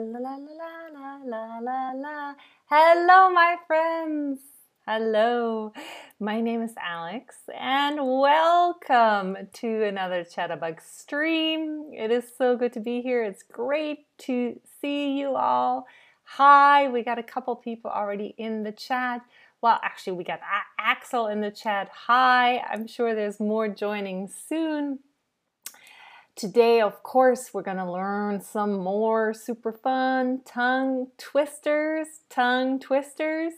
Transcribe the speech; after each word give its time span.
la 0.00 0.18
la 0.18 0.36
la 0.36 1.18
la 1.24 1.58
la 1.58 1.92
la. 1.92 2.34
Hello, 2.66 3.30
my 3.30 3.56
friends. 3.66 4.38
Hello. 4.86 5.72
My 6.20 6.40
name 6.40 6.62
is 6.62 6.74
Alex, 6.80 7.36
and 7.58 7.98
welcome 8.00 9.36
to 9.54 9.82
another 9.84 10.22
Chatterbug 10.24 10.80
stream. 10.80 11.90
It 11.92 12.12
is 12.12 12.24
so 12.36 12.56
good 12.56 12.72
to 12.74 12.80
be 12.80 13.02
here. 13.02 13.24
It's 13.24 13.42
great 13.42 14.06
to 14.18 14.60
see 14.80 15.18
you 15.18 15.34
all. 15.34 15.86
Hi, 16.22 16.88
we 16.88 17.02
got 17.02 17.18
a 17.18 17.24
couple 17.24 17.56
people 17.56 17.90
already 17.90 18.34
in 18.38 18.62
the 18.62 18.72
chat. 18.72 19.22
Well, 19.62 19.80
actually, 19.82 20.12
we 20.12 20.22
got 20.22 20.40
Axel 20.78 21.26
in 21.26 21.40
the 21.40 21.50
chat. 21.50 21.90
Hi, 22.06 22.58
I'm 22.58 22.86
sure 22.86 23.16
there's 23.16 23.40
more 23.40 23.66
joining 23.66 24.28
soon. 24.28 25.00
Today, 26.38 26.80
of 26.82 27.02
course, 27.02 27.52
we're 27.52 27.62
going 27.62 27.78
to 27.78 27.90
learn 27.90 28.40
some 28.40 28.78
more 28.78 29.34
super 29.34 29.72
fun 29.72 30.42
tongue 30.44 31.08
twisters, 31.18 32.06
tongue 32.30 32.78
twisters. 32.78 33.54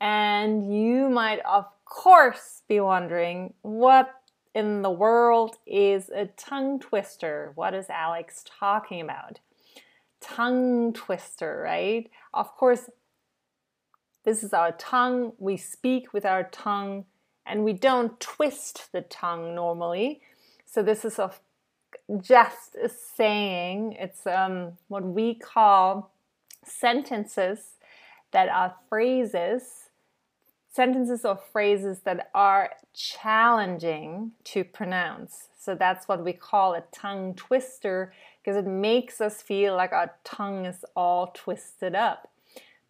And 0.00 0.74
you 0.74 1.10
might, 1.10 1.40
of 1.40 1.66
course, 1.84 2.62
be 2.66 2.80
wondering 2.80 3.52
what 3.60 4.08
in 4.54 4.80
the 4.80 4.90
world 4.90 5.56
is 5.66 6.08
a 6.08 6.24
tongue 6.38 6.80
twister? 6.80 7.52
What 7.56 7.74
is 7.74 7.90
Alex 7.90 8.42
talking 8.58 9.02
about? 9.02 9.40
Tongue 10.22 10.94
twister, 10.94 11.60
right? 11.62 12.10
Of 12.32 12.56
course, 12.56 12.88
this 14.24 14.42
is 14.42 14.54
our 14.54 14.72
tongue. 14.72 15.32
We 15.36 15.58
speak 15.58 16.14
with 16.14 16.24
our 16.24 16.44
tongue 16.44 17.04
and 17.44 17.64
we 17.64 17.74
don't 17.74 18.18
twist 18.18 18.92
the 18.92 19.02
tongue 19.02 19.54
normally. 19.54 20.22
So, 20.64 20.82
this 20.82 21.04
is, 21.04 21.18
of 21.18 21.40
just 22.20 22.76
saying. 23.16 23.96
It's 23.98 24.26
um, 24.26 24.72
what 24.88 25.04
we 25.04 25.34
call 25.34 26.10
sentences 26.64 27.58
that 28.30 28.48
are 28.48 28.74
phrases, 28.88 29.62
sentences 30.72 31.24
or 31.24 31.38
phrases 31.52 32.00
that 32.00 32.30
are 32.34 32.72
challenging 32.94 34.32
to 34.44 34.64
pronounce. 34.64 35.48
So 35.58 35.74
that's 35.74 36.08
what 36.08 36.24
we 36.24 36.32
call 36.32 36.74
a 36.74 36.82
tongue 36.92 37.34
twister 37.34 38.12
because 38.42 38.56
it 38.56 38.66
makes 38.66 39.20
us 39.20 39.42
feel 39.42 39.76
like 39.76 39.92
our 39.92 40.14
tongue 40.24 40.64
is 40.64 40.84
all 40.96 41.32
twisted 41.34 41.94
up 41.94 42.30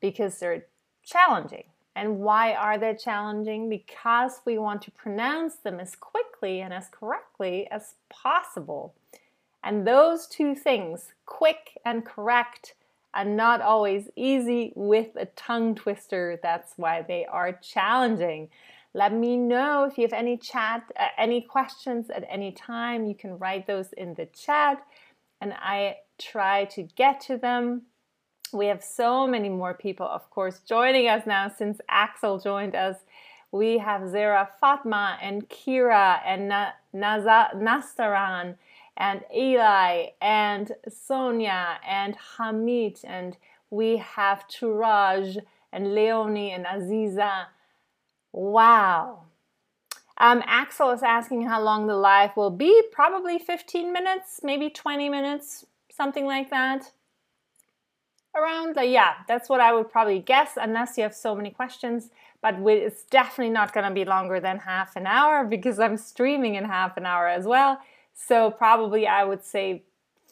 because 0.00 0.38
they're 0.38 0.66
challenging. 1.04 1.64
And 1.96 2.20
why 2.20 2.54
are 2.54 2.78
they 2.78 2.94
challenging? 2.94 3.68
Because 3.68 4.40
we 4.44 4.56
want 4.56 4.82
to 4.82 4.92
pronounce 4.92 5.56
them 5.56 5.80
as 5.80 5.96
quickly 5.96 6.60
and 6.60 6.72
as 6.72 6.86
correctly 6.92 7.66
as 7.72 7.94
possible. 8.08 8.94
And 9.68 9.86
those 9.86 10.26
two 10.26 10.56
things, 10.56 11.12
quick 11.26 11.78
and 11.84 12.06
correct, 12.06 12.74
are 13.12 13.26
not 13.26 13.60
always 13.60 14.08
easy 14.16 14.72
with 14.76 15.08
a 15.16 15.26
tongue 15.26 15.74
twister. 15.76 16.40
That's 16.42 16.72
why 16.78 17.02
they 17.02 17.26
are 17.26 17.52
challenging. 17.52 18.48
Let 18.94 19.12
me 19.12 19.36
know 19.36 19.84
if 19.84 19.98
you 19.98 20.04
have 20.04 20.14
any 20.14 20.38
chat, 20.38 20.90
uh, 20.98 21.08
any 21.18 21.42
questions 21.42 22.10
at 22.10 22.24
any 22.30 22.52
time. 22.52 23.06
You 23.06 23.14
can 23.14 23.38
write 23.38 23.66
those 23.66 23.92
in 23.92 24.14
the 24.14 24.26
chat 24.26 24.82
and 25.42 25.52
I 25.52 25.98
try 26.18 26.66
to 26.66 26.84
get 26.84 27.20
to 27.22 27.36
them 27.36 27.82
we 28.52 28.66
have 28.66 28.82
so 28.82 29.26
many 29.26 29.50
more 29.50 29.74
people, 29.74 30.06
of 30.06 30.30
course, 30.30 30.60
joining 30.60 31.08
us 31.08 31.26
now 31.26 31.52
since 31.56 31.80
Axel 31.88 32.38
joined 32.38 32.74
us. 32.74 32.96
We 33.52 33.78
have 33.78 34.10
Zara 34.10 34.48
Fatma 34.60 35.18
and 35.22 35.48
Kira 35.50 36.20
and 36.26 36.48
Na- 36.48 36.72
Naza- 36.94 37.54
Nastaran 37.56 38.56
and 38.98 39.22
Eli 39.34 40.08
and 40.20 40.72
Sonia 40.88 41.78
and 41.88 42.16
Hamid 42.36 42.98
and 43.04 43.36
we 43.70 43.98
have 43.98 44.46
Turaj 44.48 45.38
and 45.72 45.94
Leonie 45.94 46.50
and 46.50 46.66
Aziza. 46.66 47.46
Wow. 48.32 49.24
Um, 50.18 50.42
Axel 50.46 50.90
is 50.90 51.02
asking 51.02 51.42
how 51.42 51.62
long 51.62 51.86
the 51.86 51.96
live 51.96 52.36
will 52.36 52.50
be. 52.50 52.82
Probably 52.90 53.38
15 53.38 53.92
minutes, 53.92 54.40
maybe 54.42 54.68
20 54.68 55.08
minutes, 55.08 55.64
something 55.90 56.26
like 56.26 56.50
that 56.50 56.92
around 58.36 58.76
like 58.76 58.90
yeah 58.90 59.14
that's 59.26 59.48
what 59.48 59.60
i 59.60 59.72
would 59.72 59.90
probably 59.90 60.18
guess 60.18 60.52
unless 60.60 60.96
you 60.96 61.02
have 61.02 61.14
so 61.14 61.34
many 61.34 61.50
questions 61.50 62.10
but 62.40 62.54
it's 62.66 63.04
definitely 63.04 63.52
not 63.52 63.72
going 63.72 63.88
to 63.88 63.92
be 63.92 64.04
longer 64.04 64.38
than 64.38 64.58
half 64.58 64.96
an 64.96 65.06
hour 65.06 65.44
because 65.44 65.78
i'm 65.78 65.96
streaming 65.96 66.54
in 66.54 66.64
half 66.64 66.96
an 66.96 67.06
hour 67.06 67.26
as 67.26 67.46
well 67.46 67.80
so 68.26 68.50
probably 68.50 69.06
i 69.06 69.24
would 69.24 69.44
say 69.44 69.82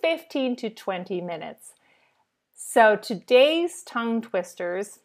15 0.02 0.56
to 0.56 0.70
20 0.70 1.20
minutes 1.20 1.72
so 2.54 2.96
today's 2.96 3.82
tongue 3.82 4.20
twisters 4.20 5.00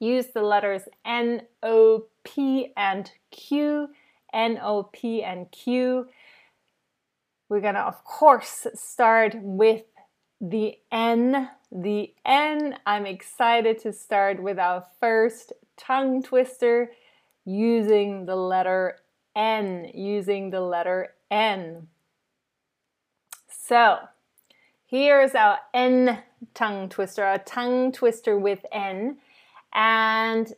use 0.00 0.26
the 0.34 0.42
letters 0.42 0.82
n 1.04 1.42
o 1.62 2.04
p 2.24 2.72
and 2.76 3.12
q 3.30 3.88
n 4.32 4.58
o 4.62 4.82
p 4.92 5.22
and 5.22 5.50
q 5.50 6.08
we're 7.48 7.60
going 7.60 7.74
to 7.74 7.80
of 7.80 8.04
course 8.04 8.66
start 8.74 9.34
with 9.40 9.82
the 10.40 10.78
N, 10.92 11.50
the 11.72 12.14
N. 12.24 12.76
I'm 12.86 13.06
excited 13.06 13.78
to 13.80 13.92
start 13.92 14.40
with 14.42 14.58
our 14.58 14.86
first 15.00 15.52
tongue 15.76 16.22
twister 16.22 16.92
using 17.44 18.26
the 18.26 18.36
letter 18.36 18.98
N, 19.34 19.90
using 19.94 20.50
the 20.50 20.60
letter 20.60 21.14
N. 21.30 21.88
So, 23.48 23.98
here's 24.86 25.34
our 25.34 25.58
N 25.74 26.22
tongue 26.54 26.88
twister, 26.88 27.24
our 27.24 27.38
tongue 27.38 27.92
twister 27.92 28.38
with 28.38 28.64
N. 28.72 29.18
And 29.74 30.52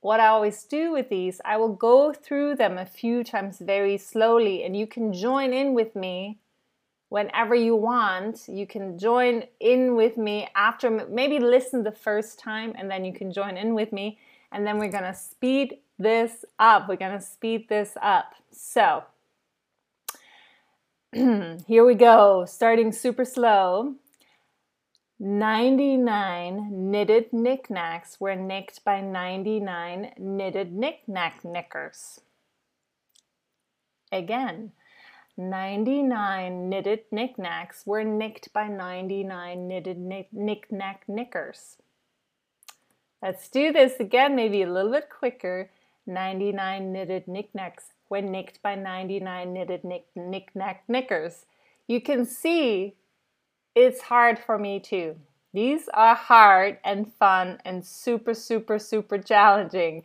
what 0.00 0.20
I 0.20 0.26
always 0.26 0.64
do 0.64 0.92
with 0.92 1.08
these, 1.08 1.40
I 1.44 1.56
will 1.56 1.74
go 1.74 2.12
through 2.12 2.56
them 2.56 2.78
a 2.78 2.86
few 2.86 3.24
times 3.24 3.58
very 3.58 3.98
slowly, 3.98 4.64
and 4.64 4.76
you 4.76 4.86
can 4.86 5.12
join 5.12 5.52
in 5.52 5.74
with 5.74 5.96
me 5.96 6.38
whenever 7.08 7.54
you 7.54 7.76
want. 7.76 8.48
You 8.48 8.66
can 8.66 8.98
join 8.98 9.44
in 9.60 9.94
with 9.96 10.16
me 10.16 10.48
after, 10.54 10.90
maybe 10.90 11.38
listen 11.38 11.82
the 11.82 11.92
first 11.92 12.38
time 12.38 12.72
and 12.76 12.90
then 12.90 13.04
you 13.04 13.12
can 13.12 13.32
join 13.32 13.56
in 13.56 13.74
with 13.74 13.92
me. 13.92 14.18
And 14.52 14.66
then 14.66 14.78
we're 14.78 14.90
gonna 14.90 15.14
speed 15.14 15.78
this 15.98 16.44
up. 16.58 16.88
We're 16.88 16.96
gonna 16.96 17.20
speed 17.20 17.68
this 17.68 17.96
up. 18.02 18.34
So, 18.50 19.04
here 21.12 21.84
we 21.84 21.94
go, 21.94 22.44
starting 22.46 22.92
super 22.92 23.24
slow. 23.24 23.94
99 25.18 26.90
knitted 26.90 27.32
knickknacks 27.32 28.20
were 28.20 28.34
nicked 28.34 28.84
by 28.84 29.00
99 29.00 30.12
knitted 30.18 30.72
knickknack 30.74 31.44
knickers. 31.44 32.20
Again, 34.12 34.72
99 35.38 36.68
knitted 36.68 37.00
knickknacks 37.10 37.84
were 37.86 38.04
nicked 38.04 38.52
by 38.52 38.68
99 38.68 39.68
knitted 39.68 39.98
knickknack 40.32 41.04
knickers. 41.08 41.76
Let's 43.22 43.48
do 43.48 43.72
this 43.72 44.00
again, 44.00 44.36
maybe 44.36 44.62
a 44.62 44.70
little 44.70 44.92
bit 44.92 45.08
quicker. 45.08 45.70
99 46.06 46.92
knitted 46.92 47.26
knickknacks 47.26 47.92
were 48.08 48.22
nicked 48.22 48.62
by 48.62 48.74
99 48.74 49.52
knitted 49.52 49.84
knick 49.84 50.06
knickknack 50.14 50.84
knickers. 50.88 51.46
You 51.86 52.00
can 52.00 52.24
see 52.24 52.94
it's 53.74 54.02
hard 54.02 54.38
for 54.38 54.58
me 54.58 54.80
too. 54.80 55.16
These 55.52 55.88
are 55.94 56.14
hard 56.14 56.78
and 56.84 57.12
fun 57.14 57.58
and 57.64 57.84
super, 57.84 58.34
super, 58.34 58.78
super 58.78 59.18
challenging, 59.18 60.02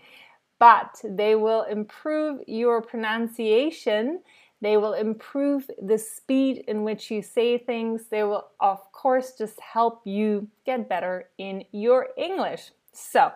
but 0.59 1.01
they 1.03 1.35
will 1.35 1.63
improve 1.63 2.41
your 2.47 2.81
pronunciation 2.81 4.21
they 4.61 4.77
will 4.77 4.93
improve 4.93 5.69
the 5.81 5.97
speed 5.97 6.63
in 6.67 6.83
which 6.83 7.09
you 7.09 7.23
say 7.23 7.57
things. 7.57 8.05
They 8.09 8.23
will, 8.23 8.47
of 8.59 8.91
course, 8.91 9.33
just 9.35 9.59
help 9.59 10.01
you 10.05 10.47
get 10.65 10.87
better 10.87 11.29
in 11.39 11.65
your 11.71 12.09
English. 12.15 12.71
So, 12.93 13.31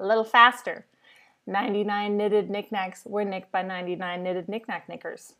a 0.00 0.06
little 0.06 0.24
faster. 0.24 0.86
99 1.52 2.16
knitted 2.16 2.50
knickknacks 2.50 3.02
were 3.04 3.24
nicked 3.24 3.52
by 3.52 3.62
99 3.62 4.22
knitted 4.22 4.48
knickknack 4.48 4.88
knickers. 4.88 5.34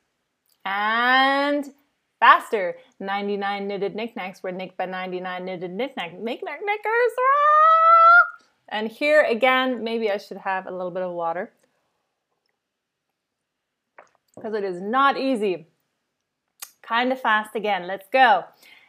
And 0.64 1.72
faster. 2.20 2.76
99 3.00 3.66
knitted 3.66 3.96
knickknacks 3.96 4.42
were 4.42 4.52
nicked 4.52 4.76
by 4.76 4.86
99 4.86 5.44
knitted 5.44 5.72
knickknack 5.72 6.12
knickknack 6.12 6.60
knickers. 6.64 7.12
Ah! 7.18 8.44
And 8.68 8.88
here 8.88 9.22
again, 9.22 9.82
maybe 9.82 10.10
I 10.10 10.18
should 10.18 10.36
have 10.36 10.66
a 10.66 10.70
little 10.70 10.90
bit 10.90 11.02
of 11.02 11.12
water 11.12 11.52
because 14.36 14.54
it 14.54 14.64
is 14.64 14.80
not 14.80 15.18
easy. 15.18 15.66
Kind 16.82 17.12
of 17.12 17.20
fast 17.20 17.56
again. 17.56 17.86
Let's 17.86 18.08
go. 18.08 18.44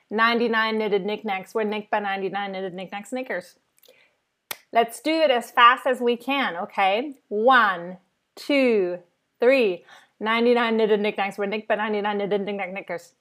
99 0.09 0.77
knitted 0.77 1.05
knickknacks 1.05 1.55
were 1.55 1.63
nicked 1.63 1.89
by 1.89 1.99
99 1.99 2.51
knitted 2.51 2.73
knickknack 2.73 3.07
snickers. 3.07 3.55
Let's 4.73 4.99
do 4.99 5.11
it 5.11 5.29
as 5.29 5.51
fast 5.51 5.85
as 5.85 6.01
we 6.01 6.17
can, 6.17 6.57
okay? 6.57 7.13
One, 7.29 7.97
two, 8.35 8.97
three. 9.39 9.85
99 10.19 10.77
knitted 10.77 10.99
knickknacks 10.99 11.37
were 11.37 11.45
nicked 11.45 11.67
by 11.67 11.75
99 11.75 12.17
knitted 12.17 12.41
knickknack 12.41 12.73
knickers. 12.73 13.13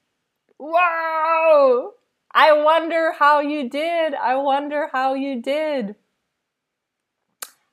Whoa! 0.57 1.93
I 2.31 2.53
wonder 2.53 3.11
how 3.11 3.41
you 3.41 3.69
did. 3.69 4.15
I 4.15 4.35
wonder 4.37 4.89
how 4.91 5.13
you 5.13 5.39
did. 5.43 5.95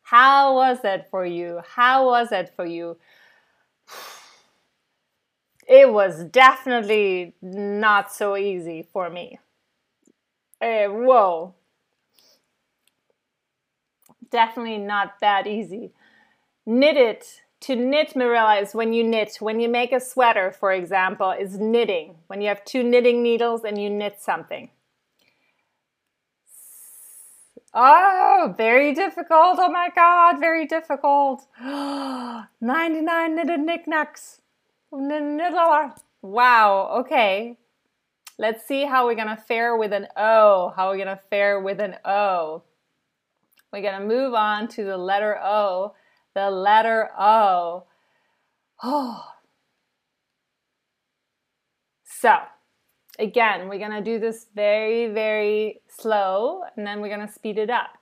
How 0.02 0.54
was 0.56 0.80
it 0.84 1.08
for 1.10 1.24
you? 1.24 1.62
How 1.66 2.04
was 2.04 2.32
it 2.32 2.52
for 2.54 2.66
you? 2.66 2.98
It 5.66 5.90
was 5.90 6.24
definitely 6.24 7.34
not 7.40 8.12
so 8.12 8.36
easy 8.36 8.86
for 8.92 9.08
me. 9.08 9.38
Uh, 10.60 10.88
whoa. 10.88 11.54
Definitely 14.30 14.78
not 14.78 15.20
that 15.20 15.46
easy. 15.46 15.92
Knit 16.66 16.96
it. 16.96 17.42
To 17.62 17.76
knit, 17.76 18.16
Marilla, 18.16 18.56
is 18.60 18.74
when 18.74 18.92
you 18.92 19.04
knit. 19.04 19.36
When 19.40 19.60
you 19.60 19.68
make 19.68 19.92
a 19.92 20.00
sweater, 20.00 20.50
for 20.50 20.72
example, 20.72 21.30
is 21.32 21.58
knitting. 21.58 22.16
When 22.26 22.40
you 22.40 22.48
have 22.48 22.64
two 22.64 22.82
knitting 22.82 23.22
needles 23.22 23.64
and 23.64 23.80
you 23.80 23.90
knit 23.90 24.20
something. 24.20 24.70
Oh, 27.72 28.54
very 28.56 28.94
difficult. 28.94 29.58
Oh 29.60 29.70
my 29.70 29.90
God, 29.94 30.40
very 30.40 30.66
difficult. 30.66 31.46
99 31.60 32.46
knitted 33.36 33.60
knickknacks. 33.60 34.40
Wow, 36.22 37.00
okay. 37.00 37.58
Let's 38.38 38.66
see 38.66 38.84
how 38.84 39.06
we're 39.06 39.14
gonna 39.14 39.36
fare 39.36 39.76
with 39.76 39.92
an 39.92 40.08
O. 40.16 40.72
How 40.74 40.88
we're 40.88 40.98
gonna 40.98 41.20
fare 41.30 41.60
with 41.60 41.78
an 41.80 41.96
O. 42.04 42.62
We're 43.72 43.82
gonna 43.82 44.04
move 44.04 44.34
on 44.34 44.68
to 44.68 44.84
the 44.84 44.96
letter 44.96 45.38
O. 45.42 45.94
The 46.34 46.50
letter 46.50 47.10
O. 47.18 47.84
Oh. 48.82 49.24
So, 52.04 52.36
again, 53.18 53.68
we're 53.68 53.78
gonna 53.78 54.02
do 54.02 54.18
this 54.18 54.46
very, 54.54 55.08
very 55.08 55.80
slow 55.88 56.62
and 56.76 56.86
then 56.86 57.00
we're 57.00 57.08
gonna 57.08 57.30
speed 57.30 57.58
it 57.58 57.70
up. 57.70 57.98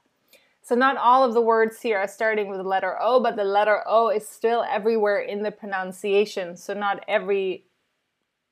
So, 0.63 0.75
not 0.75 0.97
all 0.97 1.25
of 1.25 1.35
the 1.35 1.41
words 1.41 1.81
here 1.81 1.99
are 1.99 2.09
starting 2.09 2.49
with 2.49 2.59
the 2.59 2.69
letter 2.69 2.97
O, 3.01 3.21
but 3.21 3.37
the 3.37 3.45
letter 3.45 3.83
O 3.87 4.09
is 4.09 4.29
still 4.29 4.65
everywhere 4.69 5.21
in 5.21 5.43
the 5.43 5.51
pronunciation. 5.51 6.57
So, 6.57 6.75
not 6.75 7.05
every 7.09 7.65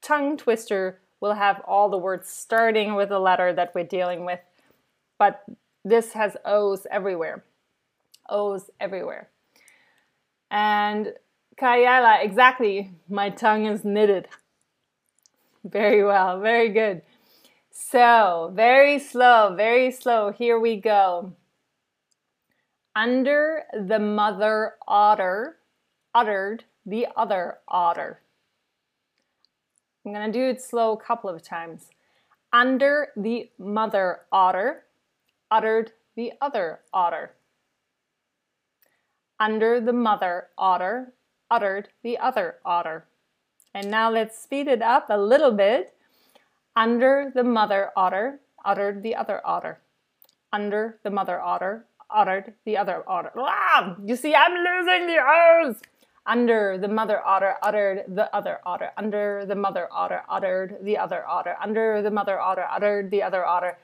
tongue 0.03 0.37
twister 0.37 1.01
will 1.21 1.35
have 1.35 1.61
all 1.67 1.89
the 1.89 1.99
words 1.99 2.29
starting 2.29 2.95
with 2.95 3.09
the 3.09 3.19
letter 3.19 3.53
that 3.53 3.75
we're 3.75 3.85
dealing 3.85 4.25
with, 4.25 4.41
but 5.19 5.45
this 5.87 6.15
has 6.15 6.37
O's 6.45 6.85
everywhere. 6.91 7.45
O's 8.29 8.71
everywhere. 8.81 9.29
And 10.51 11.13
Kayala, 11.57 12.25
exactly, 12.25 12.91
my 13.09 13.31
tongue 13.31 13.67
is 13.67 13.85
knitted. 13.85 14.27
Very 15.63 16.05
well, 16.05 16.41
very 16.41 16.71
good. 16.71 17.03
So, 17.71 18.51
very 18.53 18.99
slow, 18.99 19.55
very 19.57 19.93
slow. 19.93 20.33
Here 20.33 20.59
we 20.59 20.77
go. 20.81 21.33
Under 22.97 23.63
the 23.73 24.01
mother 24.01 24.75
otter, 24.89 25.57
uttered 26.13 26.65
the 26.85 27.07
other 27.17 27.59
otter. 27.69 28.21
I'm 30.05 30.13
going 30.13 30.33
to 30.33 30.37
do 30.37 30.49
it 30.49 30.61
slow 30.61 30.93
a 30.95 31.01
couple 31.01 31.31
of 31.31 31.43
times. 31.43 31.91
Under 32.53 33.09
the 33.17 33.51
mother 33.59 34.21
otter, 34.33 34.86
uttered 35.51 35.93
the 36.17 36.33
other 36.41 36.81
otter. 36.93 37.33
Under 39.39 39.81
the 39.81 39.93
mother 39.93 40.49
otter, 40.57 41.13
uttered 41.51 41.89
the 42.03 42.19
other 42.19 42.57
otter. 42.65 43.07
And 43.75 43.91
now 43.91 44.11
let's 44.11 44.39
speed 44.39 44.69
it 44.69 44.81
up 44.81 45.07
a 45.11 45.19
little 45.19 45.53
bit. 45.53 45.95
Under 46.75 47.31
the 47.35 47.45
mother 47.45 47.91
otter, 47.97 48.41
uttered 48.65 49.03
the 49.03 49.15
other 49.15 49.41
otter. 49.45 49.81
Under 50.53 50.99
the 51.03 51.11
mother 51.11 51.41
otter, 51.41 51.85
uttered 52.11 52.55
the 52.65 52.79
other 52.79 53.05
otter. 53.07 53.31
Ah, 53.37 53.97
you 54.03 54.17
see, 54.17 54.35
I'm 54.35 54.55
losing 54.55 55.07
the 55.07 55.19
O's. 55.21 55.83
Under 56.27 56.77
the 56.79 56.89
mother 56.89 57.21
otter 57.25 57.57
uttered 57.63 58.05
the 58.09 58.35
other 58.35 58.59
otter. 58.65 58.91
Under 58.97 59.45
the 59.47 59.55
mother 59.55 59.89
otter 59.93 60.23
uttered 60.29 60.79
the 60.83 60.99
other 60.99 61.25
otter. 61.27 61.57
Under 61.61 62.03
the 62.03 62.11
mother 62.11 62.41
otter 62.41 62.67
uttered 62.69 63.11
the 63.11 63.23
other 63.23 63.45
otter. 63.45 63.79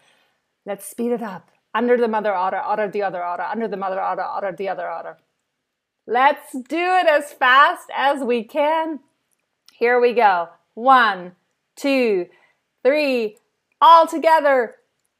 Let's 0.65 0.87
speed 0.87 1.13
it 1.13 1.23
up. 1.23 1.51
Under 1.75 1.97
the 1.97 2.09
mother 2.09 2.35
otter 2.35 2.59
otter 2.59 2.89
the 2.89 3.03
other 3.03 3.23
otter. 3.23 3.43
Under 3.43 3.67
the 3.67 3.77
mother 3.77 4.01
otter 4.01 4.23
otter 4.23 4.53
the 4.57 4.69
other 4.69 4.89
otter. 4.89 5.19
Let's 6.07 6.53
do 6.53 6.77
it 6.77 7.07
as 7.07 7.33
fast 7.33 7.89
as 7.95 8.23
we 8.23 8.45
can. 8.45 9.01
Here 9.73 10.01
we 10.01 10.13
go. 10.13 10.49
One, 10.75 11.33
two, 11.77 12.27
three, 12.85 13.39
all 13.81 14.07
together. 14.07 14.77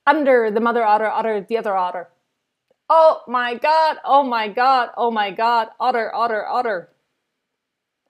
Under 0.07 0.51
the 0.51 0.61
mother 0.61 0.85
otter 0.85 1.07
otter 1.07 1.41
the 1.41 1.57
other 1.57 1.77
otter. 1.77 2.09
Oh 2.89 3.23
my 3.27 3.55
god, 3.55 3.99
oh 4.05 4.23
my 4.23 4.49
god, 4.49 4.91
oh 4.97 5.11
my 5.11 5.31
god, 5.31 5.69
otter, 5.81 6.15
otter, 6.15 6.47
otter. 6.47 6.91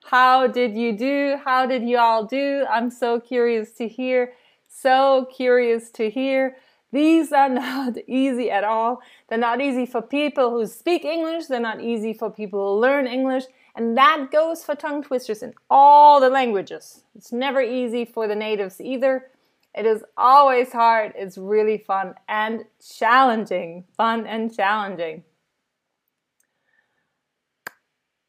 How 0.05 0.47
did 0.47 0.75
you 0.75 0.97
do? 0.97 1.37
How 1.43 1.65
did 1.65 1.83
you 1.83 1.97
all 1.97 2.25
do? 2.25 2.65
I'm 2.69 2.89
so 2.89 3.19
curious 3.19 3.71
to 3.73 3.87
hear. 3.87 4.33
So 4.67 5.27
curious 5.33 5.89
to 5.91 6.09
hear. 6.09 6.57
These 6.93 7.33
are 7.33 7.49
not 7.49 7.97
easy 8.07 8.49
at 8.51 8.63
all. 8.63 9.01
They're 9.27 9.37
not 9.37 9.59
easy 9.59 9.85
for 9.85 10.01
people 10.01 10.51
who 10.51 10.67
speak 10.67 11.03
English. 11.03 11.47
They're 11.47 11.59
not 11.59 11.81
easy 11.81 12.13
for 12.13 12.29
people 12.29 12.75
who 12.75 12.81
learn 12.81 13.07
English. 13.07 13.45
And 13.75 13.97
that 13.97 14.27
goes 14.31 14.63
for 14.63 14.75
tongue 14.75 15.03
twisters 15.03 15.41
in 15.41 15.53
all 15.69 16.21
the 16.21 16.29
languages. 16.29 17.03
It's 17.15 17.33
never 17.33 17.61
easy 17.61 18.05
for 18.05 18.27
the 18.27 18.35
natives 18.35 18.79
either. 18.79 19.31
It 19.73 19.87
is 19.87 20.03
always 20.15 20.71
hard. 20.71 21.13
It's 21.15 21.35
really 21.35 21.79
fun 21.79 22.13
and 22.29 22.65
challenging. 22.79 23.85
Fun 23.97 24.27
and 24.27 24.55
challenging. 24.55 25.23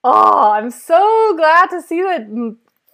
Oh, 0.03 0.53
I'm 0.53 0.71
so 0.71 1.35
glad 1.37 1.67
to 1.67 1.83
see 1.83 2.03
that 2.03 2.31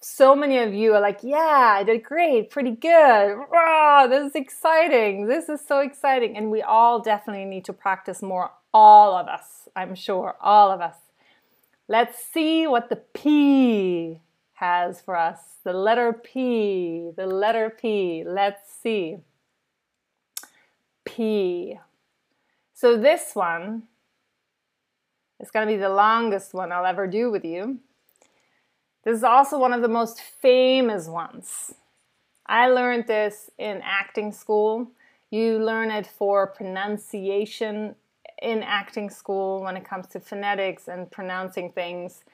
so 0.00 0.34
many 0.34 0.58
of 0.58 0.72
you 0.72 0.94
are 0.94 1.00
like, 1.00 1.20
yeah, 1.22 1.76
I 1.78 1.82
did 1.84 2.02
great, 2.02 2.50
pretty 2.50 2.72
good. 2.72 3.36
Wow, 3.50 4.06
this 4.08 4.30
is 4.30 4.34
exciting. 4.34 5.26
This 5.26 5.48
is 5.48 5.60
so 5.66 5.80
exciting. 5.80 6.36
And 6.36 6.50
we 6.50 6.62
all 6.62 7.00
definitely 7.00 7.44
need 7.44 7.64
to 7.66 7.72
practice 7.72 8.22
more. 8.22 8.52
All 8.72 9.16
of 9.16 9.28
us, 9.28 9.68
I'm 9.74 9.94
sure, 9.94 10.36
all 10.40 10.70
of 10.70 10.80
us. 10.80 10.96
Let's 11.88 12.24
see 12.24 12.66
what 12.66 12.88
the 12.88 12.96
P 12.96 14.20
has 14.54 15.00
for 15.00 15.16
us. 15.16 15.38
The 15.64 15.72
letter 15.72 16.12
P, 16.12 17.10
the 17.16 17.26
letter 17.26 17.68
P. 17.68 18.22
Let's 18.26 18.72
see. 18.72 19.18
P. 21.04 21.78
So 22.72 22.96
this 22.96 23.32
one 23.34 23.82
it's 25.40 25.50
going 25.50 25.66
to 25.66 25.72
be 25.72 25.78
the 25.78 25.88
longest 25.88 26.52
one 26.52 26.70
I'll 26.70 26.84
ever 26.84 27.06
do 27.06 27.30
with 27.30 27.46
you. 27.46 27.78
This 29.04 29.18
is 29.18 29.24
also 29.24 29.58
one 29.58 29.72
of 29.72 29.82
the 29.82 29.88
most 29.88 30.20
famous 30.20 31.08
ones. 31.08 31.74
I 32.46 32.68
learned 32.68 33.06
this 33.06 33.50
in 33.58 33.80
acting 33.84 34.32
school. 34.32 34.90
You 35.30 35.58
learn 35.58 35.90
it 35.90 36.06
for 36.06 36.46
pronunciation 36.48 37.94
in 38.42 38.62
acting 38.62 39.10
school 39.10 39.62
when 39.62 39.76
it 39.76 39.84
comes 39.84 40.06
to 40.08 40.20
phonetics 40.20 40.88
and 40.88 41.10
pronouncing 41.10 41.72
things. 41.72 42.24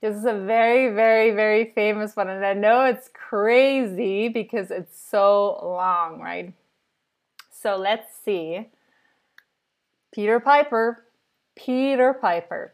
This 0.00 0.16
is 0.16 0.24
a 0.24 0.32
very, 0.32 0.94
very, 0.94 1.30
very 1.30 1.72
famous 1.74 2.16
one, 2.16 2.28
and 2.28 2.44
I 2.44 2.54
know 2.54 2.84
it's 2.86 3.10
crazy 3.12 4.28
because 4.28 4.70
it's 4.70 4.98
so 4.98 5.60
long, 5.62 6.20
right? 6.20 6.54
So 7.50 7.76
let's 7.76 8.14
see. 8.24 8.70
Peter 10.12 10.40
Piper 10.40 11.04
Peter 11.54 12.14
Piper. 12.14 12.72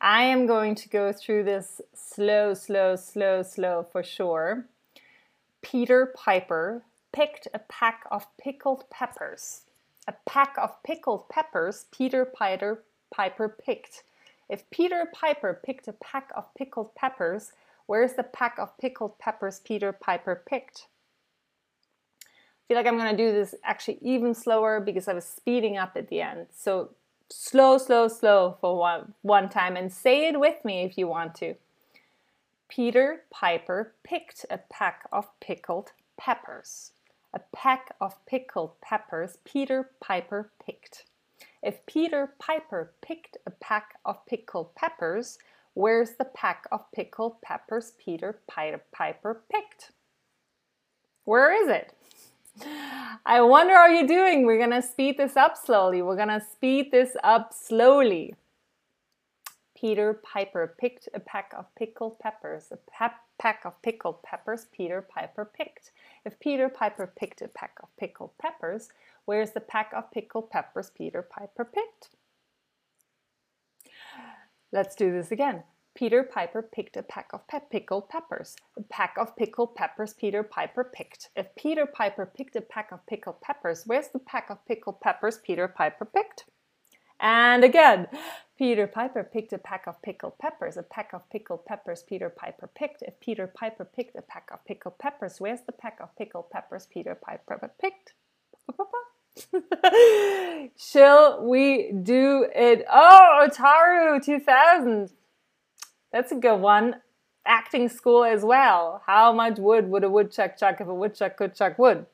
I 0.00 0.22
am 0.22 0.46
going 0.46 0.76
to 0.76 0.88
go 0.88 1.12
through 1.12 1.44
this 1.44 1.80
slow, 1.92 2.54
slow, 2.54 2.94
slow, 2.94 3.42
slow 3.42 3.82
for 3.90 4.04
sure. 4.04 4.66
Peter 5.60 6.14
Piper 6.16 6.84
picked 7.12 7.48
a 7.52 7.58
pack 7.58 8.04
of 8.10 8.26
pickled 8.38 8.88
peppers. 8.90 9.62
A 10.06 10.14
pack 10.24 10.54
of 10.56 10.82
pickled 10.84 11.28
peppers 11.28 11.86
Peter 11.90 12.24
Piper, 12.24 12.84
Piper 13.12 13.48
picked. 13.48 14.04
If 14.48 14.70
Peter 14.70 15.10
Piper 15.12 15.60
picked 15.64 15.88
a 15.88 15.92
pack 15.94 16.30
of 16.36 16.54
pickled 16.54 16.94
peppers, 16.94 17.52
where's 17.86 18.12
the 18.12 18.22
pack 18.22 18.56
of 18.58 18.78
pickled 18.78 19.18
peppers 19.18 19.60
Peter 19.60 19.92
Piper 19.92 20.42
picked? 20.46 20.86
I 22.22 22.28
feel 22.68 22.76
like 22.76 22.86
I'm 22.86 22.98
going 22.98 23.16
to 23.16 23.16
do 23.16 23.32
this 23.32 23.54
actually 23.64 23.98
even 24.00 24.32
slower 24.32 24.78
because 24.78 25.08
I 25.08 25.14
was 25.14 25.24
speeding 25.24 25.76
up 25.76 25.92
at 25.96 26.08
the 26.08 26.20
end. 26.20 26.46
So 26.54 26.90
slow, 27.30 27.78
slow, 27.78 28.08
slow 28.08 28.56
for 28.60 28.76
one, 28.76 29.14
one 29.22 29.48
time 29.48 29.76
and 29.76 29.92
say 29.92 30.28
it 30.28 30.38
with 30.38 30.64
me 30.64 30.82
if 30.82 30.96
you 30.96 31.06
want 31.06 31.34
to. 31.36 31.54
Peter 32.68 33.24
Piper 33.30 33.94
picked 34.04 34.44
a 34.50 34.58
pack 34.58 35.08
of 35.10 35.26
pickled 35.40 35.92
peppers. 36.18 36.92
A 37.32 37.40
pack 37.54 37.94
of 38.00 38.14
pickled 38.26 38.80
peppers 38.80 39.38
Peter 39.44 39.90
Piper 40.00 40.50
picked. 40.64 41.04
If 41.62 41.84
Peter 41.86 42.34
Piper 42.38 42.92
picked 43.02 43.36
a 43.46 43.50
pack 43.50 43.98
of 44.04 44.24
pickled 44.26 44.74
peppers, 44.74 45.38
where's 45.74 46.12
the 46.12 46.24
pack 46.24 46.66
of 46.70 46.90
pickled 46.92 47.40
peppers 47.42 47.92
Peter 47.98 48.40
Piper 48.48 49.42
picked? 49.50 49.92
Where 51.24 51.52
is 51.52 51.68
it? 51.68 51.92
I 53.26 53.40
wonder 53.40 53.74
how 53.74 53.86
you're 53.86 54.06
doing. 54.06 54.46
We're 54.46 54.58
going 54.58 54.70
to 54.70 54.82
speed 54.82 55.18
this 55.18 55.36
up 55.36 55.56
slowly. 55.56 56.02
We're 56.02 56.16
going 56.16 56.28
to 56.28 56.40
speed 56.40 56.90
this 56.90 57.16
up 57.22 57.52
slowly. 57.52 58.34
Peter 59.76 60.14
Piper 60.14 60.74
picked 60.78 61.08
a 61.14 61.20
pack 61.20 61.52
of 61.56 61.66
pickled 61.76 62.18
peppers. 62.18 62.72
A 62.72 62.78
pack 63.38 63.64
of 63.64 63.80
pickled 63.82 64.22
peppers 64.22 64.66
Peter 64.72 65.00
Piper 65.02 65.44
picked. 65.44 65.92
If 66.24 66.40
Peter 66.40 66.68
Piper 66.68 67.06
picked 67.06 67.42
a 67.42 67.48
pack 67.48 67.78
of 67.82 67.88
pickled 67.96 68.36
peppers, 68.38 68.88
where's 69.24 69.52
the 69.52 69.60
pack 69.60 69.92
of 69.94 70.10
pickled 70.10 70.50
peppers 70.50 70.90
Peter 70.90 71.22
Piper 71.22 71.64
picked? 71.64 72.10
Let's 74.72 74.96
do 74.96 75.12
this 75.12 75.30
again. 75.30 75.62
Peter 75.98 76.22
Piper 76.22 76.62
picked 76.62 76.96
a 76.96 77.02
pack 77.02 77.28
of 77.32 77.44
pe 77.48 77.58
pickled 77.72 78.08
peppers. 78.08 78.54
A 78.76 78.82
pack 78.82 79.16
of 79.18 79.34
pickled 79.34 79.74
peppers 79.74 80.14
Peter 80.14 80.44
Piper 80.44 80.84
picked. 80.84 81.28
If 81.34 81.52
Peter 81.56 81.86
Piper 81.86 82.24
picked 82.24 82.54
a 82.54 82.60
pack 82.60 82.92
of 82.92 83.04
pickled 83.08 83.40
peppers, 83.40 83.82
where's 83.84 84.06
the 84.06 84.20
pack 84.20 84.48
of 84.48 84.64
pickled 84.64 85.00
peppers 85.00 85.38
Peter 85.38 85.66
Piper 85.66 86.04
picked? 86.04 86.44
And 87.18 87.64
again, 87.64 88.06
Peter 88.56 88.86
Piper 88.86 89.24
picked 89.24 89.52
a 89.52 89.58
pack 89.58 89.88
of 89.88 90.00
pickled 90.00 90.38
peppers. 90.38 90.76
A 90.76 90.84
pack 90.84 91.12
of 91.12 91.28
pickled 91.30 91.66
peppers 91.66 92.04
Peter 92.04 92.30
Piper 92.30 92.70
picked. 92.72 93.02
If 93.02 93.18
Peter 93.18 93.48
Piper 93.48 93.84
picked 93.84 94.14
a 94.14 94.22
pack 94.22 94.50
of 94.52 94.64
pickled 94.66 94.98
peppers, 95.00 95.40
where's 95.40 95.62
the 95.62 95.72
pack 95.72 95.98
of 96.00 96.14
pickled 96.14 96.48
peppers 96.50 96.86
Peter 96.86 97.16
Piper 97.16 97.72
picked? 97.80 98.12
Shall 100.78 101.44
we 101.44 101.90
do 101.90 102.46
it? 102.54 102.86
Oh, 102.88 103.48
Otaru 103.48 104.24
2000. 104.24 105.10
That's 106.12 106.32
a 106.32 106.36
good 106.36 106.60
one. 106.60 106.96
Acting 107.46 107.88
school 107.88 108.24
as 108.24 108.42
well. 108.42 109.02
How 109.06 109.32
much 109.32 109.58
wood 109.58 109.88
would 109.88 110.04
a 110.04 110.10
woodchuck 110.10 110.58
chuck 110.58 110.80
if 110.80 110.86
a 110.86 110.94
woodchuck 110.94 111.36
could 111.36 111.54
chuck 111.54 111.78
wood? 111.78 112.06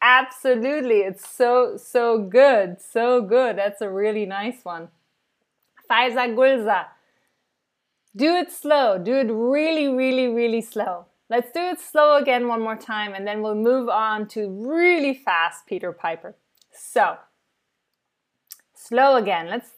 Absolutely. 0.00 1.00
It's 1.00 1.28
so, 1.28 1.76
so 1.76 2.18
good. 2.18 2.80
So 2.80 3.20
good. 3.22 3.58
That's 3.58 3.80
a 3.80 3.90
really 3.90 4.26
nice 4.26 4.64
one. 4.64 4.88
Faiza 5.90 6.34
Gulza. 6.34 6.86
Do 8.16 8.34
it 8.36 8.50
slow. 8.52 8.98
Do 8.98 9.14
it 9.14 9.28
really, 9.30 9.88
really, 9.88 10.28
really 10.28 10.60
slow. 10.60 11.06
Let's 11.30 11.52
do 11.52 11.60
it 11.60 11.80
slow 11.80 12.16
again 12.16 12.48
one 12.48 12.62
more 12.62 12.76
time 12.76 13.12
and 13.12 13.26
then 13.26 13.42
we'll 13.42 13.54
move 13.54 13.88
on 13.88 14.26
to 14.28 14.48
really 14.48 15.12
fast 15.12 15.66
Peter 15.66 15.92
Piper. 15.92 16.34
So, 16.72 17.18
slow 18.74 19.16
again. 19.16 19.48
Let's, 19.48 19.72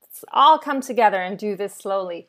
let's 0.00 0.24
all 0.32 0.58
come 0.58 0.80
together 0.80 1.20
and 1.20 1.38
do 1.38 1.54
this 1.54 1.74
slowly. 1.74 2.28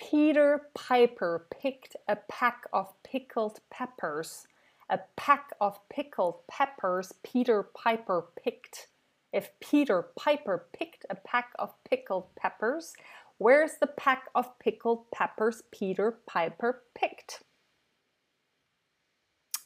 Peter 0.00 0.62
Piper 0.74 1.46
picked 1.50 1.94
a 2.08 2.16
pack 2.16 2.64
of 2.72 2.90
pickled 3.02 3.60
peppers. 3.70 4.46
A 4.88 4.98
pack 5.16 5.50
of 5.60 5.78
pickled 5.90 6.46
peppers 6.48 7.12
Peter 7.22 7.62
Piper 7.62 8.26
picked. 8.42 8.88
If 9.32 9.50
Peter 9.60 10.08
Piper 10.18 10.66
picked 10.72 11.04
a 11.10 11.14
pack 11.14 11.52
of 11.58 11.74
pickled 11.84 12.34
peppers, 12.34 12.94
where's 13.36 13.72
the 13.78 13.86
pack 13.86 14.24
of 14.34 14.58
pickled 14.58 15.10
peppers 15.10 15.62
Peter 15.70 16.18
Piper 16.26 16.82
picked? 16.94 17.42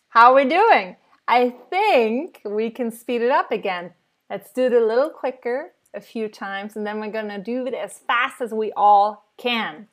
How 0.08 0.32
are 0.32 0.34
we 0.34 0.44
doing? 0.46 0.96
I 1.28 1.54
think 1.70 2.40
we 2.44 2.70
can 2.70 2.90
speed 2.90 3.22
it 3.22 3.30
up 3.30 3.52
again. 3.52 3.92
Let's 4.28 4.52
do 4.52 4.64
it 4.64 4.72
a 4.72 4.84
little 4.84 5.10
quicker 5.10 5.72
a 5.94 6.00
few 6.00 6.28
times 6.28 6.74
and 6.76 6.84
then 6.84 6.98
we're 6.98 7.12
to 7.12 7.38
do 7.38 7.66
it 7.66 7.74
as 7.74 8.00
fast 8.00 8.40
as 8.40 8.52
we 8.52 8.72
all 8.76 9.32
can. 9.38 9.86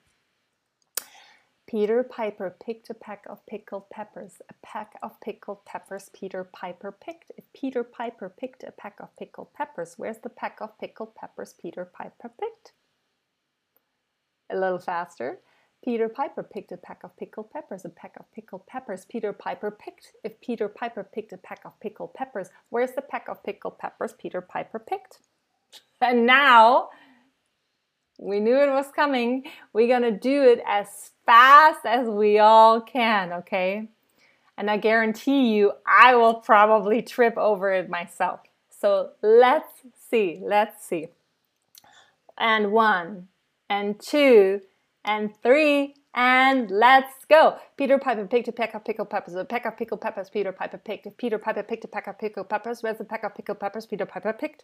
Peter 1.72 2.04
Piper 2.04 2.54
picked 2.62 2.90
a 2.90 2.94
pack 2.94 3.24
of 3.30 3.46
pickled 3.46 3.90
peppers. 3.90 4.42
A 4.50 4.54
pack 4.62 4.96
of 5.02 5.18
pickled 5.22 5.64
peppers 5.64 6.10
Peter 6.12 6.44
Piper 6.44 6.92
picked. 6.92 7.32
If 7.38 7.46
Peter 7.54 7.82
Piper 7.82 8.28
picked 8.28 8.66
a 8.66 8.74
pack 8.74 9.00
of 9.00 9.16
pickled 9.16 9.54
peppers, 9.54 9.94
where's 9.96 10.18
the 10.18 10.28
pack 10.28 10.60
of 10.60 10.78
pickled 10.80 11.16
peppers 11.16 11.54
Peter 11.54 11.86
Piper 11.86 12.30
picked? 12.38 12.74
A 14.50 14.58
little 14.58 14.80
faster. 14.80 15.40
Peter 15.82 16.10
Piper 16.10 16.44
picked 16.44 16.74
a 16.74 16.78
pack 16.78 17.06
of 17.06 17.16
pickled 17.16 17.50
peppers. 17.52 17.86
A 17.86 17.90
pack 17.90 18.18
of 18.20 18.30
pickled 18.34 18.68
peppers 18.68 19.06
Peter 19.06 19.32
Piper 19.32 19.72
picked. 19.72 20.12
If 20.26 20.42
Peter 20.42 20.68
Piper 20.68 21.06
picked 21.06 21.32
a 21.32 21.38
pack 21.38 21.62
of 21.64 21.80
pickled 21.80 22.14
peppers, 22.14 22.50
where's 22.70 22.92
the 22.92 23.02
pack 23.02 23.30
of 23.30 23.46
pickled 23.46 23.80
peppers 23.80 24.12
Peter 24.12 24.42
Piper 24.42 24.78
picked? 24.78 25.20
And 26.04 26.26
now 26.26 26.90
we 28.22 28.40
knew 28.40 28.56
it 28.56 28.70
was 28.70 28.86
coming. 28.96 29.44
We're 29.74 29.88
going 29.88 30.04
to 30.04 30.18
do 30.18 30.44
it 30.44 30.62
as 30.66 31.12
fast 31.26 31.86
as 31.86 32.08
we 32.08 32.38
all 32.38 32.80
can, 32.80 33.34
okay? 33.34 33.88
And 34.58 34.70
I 34.70 34.78
guarantee 34.78 35.54
you, 35.56 35.74
I 35.88 36.16
will 36.16 36.36
probably 36.36 37.02
trip 37.02 37.36
over 37.36 37.74
it 37.74 37.90
myself. 37.90 38.42
So 38.80 39.10
let's 39.24 39.70
see, 40.10 40.40
let's 40.44 40.86
see. 40.86 41.08
And 42.38 42.72
one, 42.72 43.28
and 43.70 44.00
two, 44.00 44.62
and 45.04 45.32
three, 45.42 45.96
and 46.14 46.70
let's 46.70 47.26
go. 47.28 47.58
Peter 47.76 47.98
Piper 47.98 48.28
picked 48.28 48.48
a 48.48 48.52
peck 48.52 48.76
of 48.76 48.86
pickled 48.86 49.10
peppers. 49.10 49.34
A 49.34 49.46
peck 49.46 49.66
of 49.66 49.78
pickled 49.78 50.02
peppers 50.02 50.30
Peter 50.30 50.52
Piper 50.52 50.78
picked. 50.78 51.08
Peter 51.18 51.40
Piper 51.40 51.64
picked 51.64 51.86
a 51.86 51.88
peck 51.88 52.06
of 52.06 52.20
pickled 52.20 52.50
peppers, 52.50 52.84
where's 52.84 52.98
the 53.00 53.04
peck 53.04 53.24
of 53.24 53.34
pickled 53.34 53.60
peppers 53.60 53.88
Peter 53.88 54.06
Piper 54.06 54.34
picked? 54.34 54.64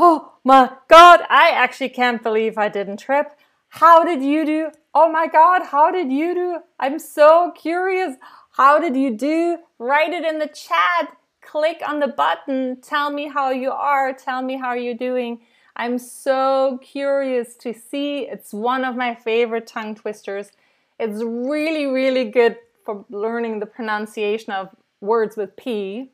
Oh 0.00 0.34
my 0.44 0.70
God, 0.86 1.22
I 1.28 1.50
actually 1.50 1.88
can't 1.88 2.22
believe 2.22 2.56
I 2.56 2.68
didn't 2.68 2.98
trip. 2.98 3.32
How 3.70 4.04
did 4.04 4.22
you 4.22 4.46
do? 4.46 4.70
Oh 4.94 5.10
my 5.10 5.26
God, 5.26 5.62
how 5.66 5.90
did 5.90 6.12
you 6.12 6.34
do? 6.34 6.58
I'm 6.78 7.00
so 7.00 7.50
curious. 7.56 8.14
How 8.52 8.78
did 8.78 8.96
you 8.96 9.16
do? 9.16 9.58
Write 9.80 10.12
it 10.12 10.24
in 10.24 10.38
the 10.38 10.46
chat. 10.46 11.16
Click 11.42 11.82
on 11.84 11.98
the 11.98 12.06
button. 12.06 12.80
Tell 12.80 13.10
me 13.10 13.26
how 13.26 13.50
you 13.50 13.72
are. 13.72 14.12
Tell 14.12 14.40
me 14.40 14.56
how 14.56 14.72
you're 14.72 14.94
doing. 14.94 15.40
I'm 15.74 15.98
so 15.98 16.78
curious 16.80 17.56
to 17.56 17.74
see. 17.74 18.20
It's 18.20 18.54
one 18.54 18.84
of 18.84 18.94
my 18.94 19.16
favorite 19.16 19.66
tongue 19.66 19.96
twisters. 19.96 20.52
It's 21.00 21.24
really, 21.24 21.86
really 21.86 22.30
good 22.30 22.56
for 22.84 23.04
learning 23.10 23.58
the 23.58 23.66
pronunciation 23.66 24.52
of 24.52 24.68
words 25.00 25.36
with 25.36 25.56
P. 25.56 26.12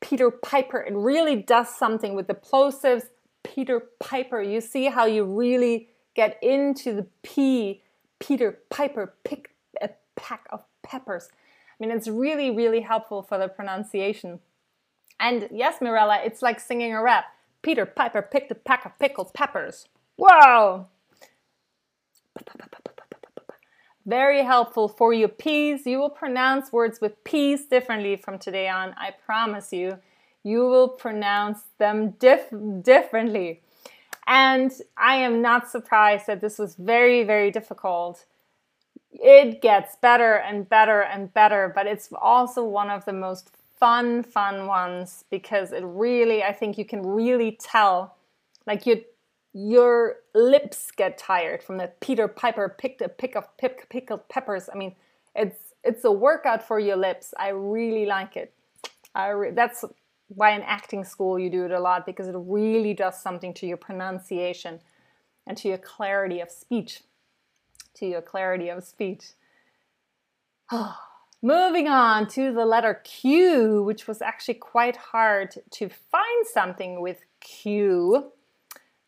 Peter 0.00 0.30
Piper. 0.30 0.80
It 0.80 0.94
really 0.94 1.36
does 1.36 1.68
something 1.68 2.14
with 2.14 2.26
the 2.26 2.34
plosives. 2.34 3.04
Peter 3.42 3.80
Piper. 4.00 4.42
You 4.42 4.60
see 4.60 4.86
how 4.86 5.06
you 5.06 5.24
really 5.24 5.88
get 6.14 6.38
into 6.42 6.92
the 6.94 7.06
P. 7.22 7.82
Peter 8.18 8.58
Piper 8.70 9.14
picked 9.24 9.52
a 9.80 9.90
pack 10.16 10.46
of 10.50 10.62
peppers. 10.82 11.28
I 11.32 11.84
mean, 11.84 11.96
it's 11.96 12.08
really, 12.08 12.50
really 12.50 12.80
helpful 12.80 13.22
for 13.22 13.38
the 13.38 13.48
pronunciation. 13.48 14.40
And 15.20 15.48
yes, 15.52 15.80
Mirella, 15.80 16.20
it's 16.24 16.42
like 16.42 16.60
singing 16.60 16.92
a 16.92 17.02
rap. 17.02 17.26
Peter 17.62 17.86
Piper 17.86 18.22
picked 18.22 18.50
a 18.50 18.54
pack 18.54 18.84
of 18.84 18.98
pickled 18.98 19.32
peppers. 19.34 19.86
Whoa! 20.16 20.86
Very 24.08 24.42
helpful 24.42 24.88
for 24.88 25.12
your 25.12 25.28
P's. 25.28 25.84
You 25.84 25.98
will 25.98 26.08
pronounce 26.08 26.72
words 26.72 26.98
with 26.98 27.22
P's 27.24 27.66
differently 27.66 28.16
from 28.16 28.38
today 28.38 28.66
on. 28.66 28.94
I 28.96 29.10
promise 29.10 29.70
you. 29.70 29.98
You 30.42 30.60
will 30.60 30.88
pronounce 30.88 31.58
them 31.76 32.12
dif 32.12 32.48
differently. 32.80 33.60
And 34.26 34.72
I 34.96 35.16
am 35.16 35.42
not 35.42 35.70
surprised 35.70 36.26
that 36.26 36.40
this 36.40 36.58
was 36.58 36.74
very, 36.76 37.22
very 37.22 37.50
difficult. 37.50 38.24
It 39.12 39.60
gets 39.60 39.96
better 39.96 40.36
and 40.36 40.66
better 40.66 41.02
and 41.02 41.34
better, 41.34 41.70
but 41.74 41.86
it's 41.86 42.08
also 42.18 42.64
one 42.64 42.88
of 42.88 43.04
the 43.04 43.12
most 43.12 43.50
fun, 43.78 44.22
fun 44.22 44.66
ones 44.66 45.26
because 45.28 45.70
it 45.70 45.84
really, 45.84 46.42
I 46.42 46.54
think 46.54 46.78
you 46.78 46.86
can 46.86 47.02
really 47.02 47.58
tell, 47.60 48.16
like 48.66 48.86
you 48.86 49.04
your 49.58 50.16
lips 50.36 50.92
get 50.92 51.18
tired 51.18 51.64
from 51.64 51.78
the 51.78 51.90
Peter 52.00 52.28
Piper 52.28 52.68
picked 52.68 53.00
a 53.00 53.08
pick 53.08 53.34
of 53.34 53.44
pick, 53.56 53.88
pickled 53.88 54.28
peppers. 54.28 54.68
I 54.72 54.76
mean, 54.78 54.94
it's 55.34 55.74
it's 55.82 56.04
a 56.04 56.12
workout 56.12 56.62
for 56.62 56.78
your 56.78 56.96
lips. 56.96 57.34
I 57.36 57.48
really 57.48 58.06
like 58.06 58.36
it. 58.36 58.54
I 59.16 59.28
re- 59.30 59.50
that's 59.50 59.84
why 60.28 60.52
in 60.52 60.62
acting 60.62 61.02
school 61.02 61.40
you 61.40 61.50
do 61.50 61.64
it 61.64 61.72
a 61.72 61.80
lot 61.80 62.06
because 62.06 62.28
it 62.28 62.36
really 62.36 62.94
does 62.94 63.20
something 63.20 63.52
to 63.54 63.66
your 63.66 63.78
pronunciation 63.78 64.78
and 65.44 65.56
to 65.56 65.66
your 65.66 65.78
clarity 65.78 66.38
of 66.38 66.52
speech. 66.52 67.02
To 67.94 68.06
your 68.06 68.22
clarity 68.22 68.68
of 68.68 68.84
speech. 68.84 69.32
Moving 71.42 71.88
on 71.88 72.28
to 72.28 72.52
the 72.52 72.64
letter 72.64 73.00
Q, 73.02 73.82
which 73.82 74.06
was 74.06 74.22
actually 74.22 74.54
quite 74.54 74.96
hard 74.96 75.54
to 75.70 75.88
find 75.88 76.46
something 76.46 77.00
with 77.00 77.24
Q 77.40 78.32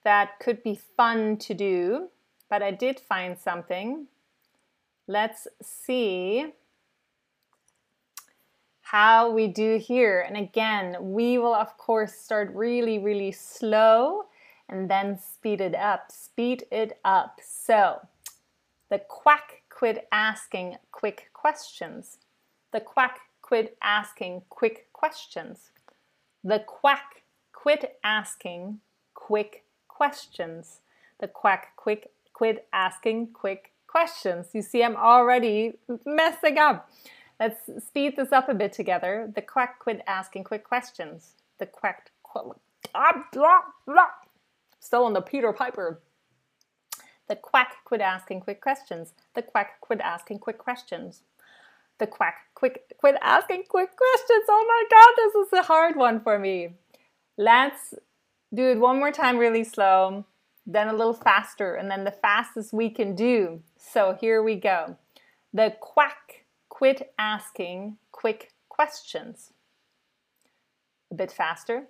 that 0.05 0.39
could 0.41 0.63
be 0.63 0.81
fun 0.97 1.37
to 1.39 1.55
do, 1.55 2.09
but 2.49 2.63
I 2.63 2.71
did 2.71 3.01
find 3.01 3.39
something. 3.39 4.07
Let's 5.07 5.47
see 5.63 6.53
how 8.83 9.31
we 9.31 9.47
do 9.47 9.79
here. 9.79 10.21
And 10.21 10.37
again, 10.37 10.97
we 11.01 11.39
will 11.39 11.55
of 11.55 11.77
course 11.79 12.13
start 12.13 12.53
really, 12.55 12.99
really 12.99 13.33
slow 13.33 14.25
and 14.69 14.91
then 14.91 15.19
speed 15.19 15.61
it 15.61 15.75
up. 15.75 16.11
Speed 16.11 16.65
it 16.71 16.99
up. 17.05 17.41
So 17.43 18.01
the 18.89 18.99
quack 18.99 19.63
quit 19.69 20.09
asking 20.11 20.77
quick 20.91 21.31
questions. 21.33 22.19
The 22.73 22.81
quack 22.81 23.21
quit 23.43 23.77
asking 23.83 24.43
quick 24.49 24.89
questions. 24.93 25.71
The 26.43 26.61
quack 26.61 27.23
quit 27.53 27.99
asking 28.03 28.81
quick 29.15 29.65
questions. 30.01 30.81
The 31.19 31.29
quack 31.29 31.77
quick 31.77 32.11
quit 32.33 32.67
asking 32.73 33.35
quick 33.35 33.73
questions. 33.87 34.47
You 34.55 34.63
see, 34.63 34.83
I'm 34.83 34.97
already 34.97 35.75
messing 36.07 36.57
up. 36.57 36.89
Let's 37.39 37.61
speed 37.87 38.17
this 38.17 38.33
up 38.33 38.49
a 38.49 38.55
bit 38.55 38.73
together. 38.73 39.31
The 39.35 39.43
quack 39.43 39.79
quit 39.79 40.01
ah, 40.07 40.21
asking 40.21 40.45
quick 40.45 40.65
questions. 40.65 41.35
The 41.59 41.67
quack 41.67 42.13
quit 42.23 42.57
still 44.81 45.05
on 45.05 45.13
the 45.13 45.21
Peter 45.21 45.53
Piper. 45.53 46.01
The 47.29 47.37
quack 47.37 47.85
quit 47.85 48.01
asking 48.01 48.41
quick 48.41 48.63
questions. 48.63 49.13
The 49.35 49.43
quack 49.43 49.83
quit 49.83 50.01
asking 50.01 50.39
quick 50.39 50.57
questions. 50.57 51.25
The 51.99 52.07
quack 52.07 52.37
quick 52.55 52.97
quit 52.97 53.17
asking 53.21 53.65
quick 53.69 53.91
questions. 53.95 54.45
Oh 54.49 54.65
my 54.73 54.83
god, 54.97 55.13
this 55.19 55.35
is 55.47 55.53
a 55.53 55.63
hard 55.71 55.97
one 55.97 56.21
for 56.21 56.39
me. 56.39 56.71
Let's 57.37 57.95
do 58.53 58.69
it 58.71 58.79
one 58.79 58.99
more 58.99 59.13
time 59.13 59.39
really 59.39 59.65
slow, 59.65 60.25
then 60.67 60.89
a 60.89 60.93
little 60.93 61.15
faster, 61.15 61.75
and 61.75 61.91
then 61.91 62.05
the 62.05 62.11
fastest 62.11 62.73
we 62.73 62.91
can 62.91 63.15
do. 63.15 63.63
So 63.77 64.17
here 64.21 64.43
we 64.43 64.57
go. 64.57 64.97
The 65.53 65.75
quack 65.81 66.45
quit 66.69 67.13
asking 67.19 67.97
quick 68.13 68.53
questions. 68.69 69.53
A 71.11 71.15
bit 71.15 71.33
faster. 71.33 71.85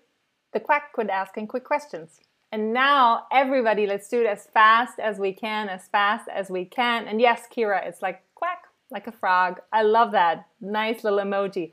The 0.52 0.60
quack 0.60 0.92
quit 0.92 1.10
asking 1.10 1.46
quick 1.46 1.64
questions. 1.64 2.20
And 2.52 2.72
now, 2.72 3.26
everybody, 3.30 3.86
let's 3.86 4.08
do 4.08 4.20
it 4.20 4.26
as 4.26 4.48
fast 4.52 4.98
as 4.98 5.18
we 5.18 5.32
can, 5.32 5.68
as 5.68 5.86
fast 5.86 6.28
as 6.28 6.50
we 6.50 6.64
can. 6.64 7.06
And 7.06 7.20
yes, 7.20 7.42
Kira, 7.54 7.86
it's 7.86 8.02
like 8.02 8.22
quack, 8.34 8.64
like 8.90 9.06
a 9.06 9.12
frog. 9.12 9.60
I 9.72 9.82
love 9.82 10.12
that. 10.12 10.46
Nice 10.60 11.04
little 11.04 11.20
emoji. 11.20 11.72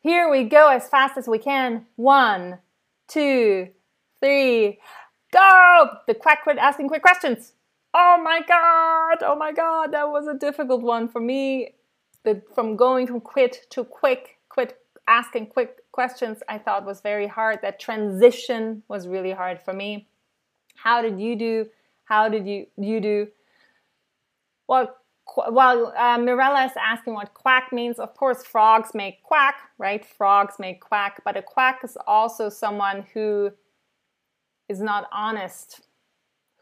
Here 0.00 0.28
we 0.28 0.44
go 0.44 0.68
as 0.68 0.88
fast 0.88 1.16
as 1.16 1.28
we 1.28 1.38
can. 1.38 1.86
One, 1.94 2.58
two, 3.06 3.68
three, 4.22 4.78
go! 5.32 5.88
The 6.06 6.14
quack 6.14 6.44
quit 6.44 6.58
asking 6.58 6.88
quick 6.88 7.02
questions. 7.02 7.52
Oh 7.94 8.20
my 8.22 8.40
god! 8.46 9.22
Oh 9.22 9.36
my 9.36 9.52
god, 9.52 9.92
that 9.92 10.08
was 10.08 10.26
a 10.26 10.34
difficult 10.34 10.82
one 10.82 11.08
for 11.08 11.20
me. 11.20 11.74
The, 12.24 12.42
from 12.54 12.76
going 12.76 13.06
from 13.06 13.20
quit 13.20 13.66
to 13.70 13.84
quick, 13.84 14.38
quit 14.48 14.78
asking 15.08 15.46
quick 15.46 15.78
questions 15.90 16.38
I 16.48 16.58
thought 16.58 16.86
was 16.86 17.00
very 17.00 17.26
hard. 17.26 17.58
That 17.62 17.80
transition 17.80 18.82
was 18.88 19.08
really 19.08 19.32
hard 19.32 19.60
for 19.60 19.72
me. 19.72 20.08
How 20.76 21.02
did 21.02 21.20
you 21.20 21.36
do? 21.36 21.66
How 22.04 22.28
did 22.28 22.46
you 22.46 22.66
you 22.76 23.00
do? 23.00 23.28
Well, 24.68 24.96
well, 25.50 25.92
uh, 25.96 26.18
Mirella 26.18 26.64
is 26.64 26.72
asking 26.80 27.14
what 27.14 27.34
quack 27.34 27.72
means. 27.72 27.98
Of 27.98 28.14
course, 28.16 28.44
frogs 28.44 28.90
make 28.94 29.22
quack, 29.22 29.56
right? 29.78 30.04
Frogs 30.04 30.54
make 30.58 30.80
quack, 30.80 31.20
but 31.24 31.36
a 31.36 31.42
quack 31.42 31.80
is 31.84 31.96
also 32.06 32.48
someone 32.48 33.04
who 33.12 33.52
is 34.72 34.80
not 34.80 35.08
honest, 35.12 35.82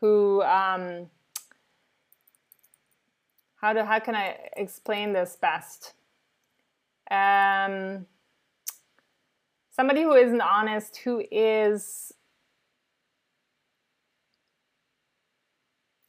who 0.01 0.43
um, 0.43 1.09
how 3.61 3.73
do 3.73 3.81
how 3.85 4.01
can 4.01 4.15
I 4.15 4.37
explain 4.57 5.13
this 5.13 5.39
best? 5.41 5.95
Um, 7.11 8.07
somebody 9.71 10.03
who 10.03 10.13
isn't 10.15 10.41
honest, 10.41 10.99
who 10.99 11.23
is 11.31 12.13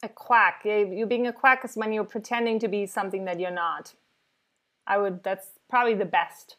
a 0.02 0.08
quack. 0.08 0.62
You 0.64 1.06
being 1.06 1.26
a 1.28 1.32
quack 1.32 1.64
is 1.64 1.76
when 1.76 1.92
you're 1.92 2.04
pretending 2.04 2.58
to 2.58 2.68
be 2.68 2.86
something 2.86 3.24
that 3.26 3.38
you're 3.38 3.50
not. 3.50 3.94
I 4.86 4.98
would. 4.98 5.22
That's 5.22 5.46
probably 5.70 5.94
the 5.94 6.04
best. 6.04 6.56